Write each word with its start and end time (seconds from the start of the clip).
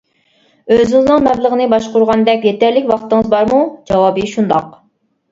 ئۆزىڭىزنىڭ 0.75 1.19
مەبلىغىنى 1.25 1.67
باشقۇرغۇدەك 1.73 2.47
يېتەرلىك 2.49 2.87
ۋاقتىڭىز 2.93 3.29
بارمۇ؟ 3.35 3.59
جاۋابى: 3.91 4.25
شۇنداق. 4.33 4.73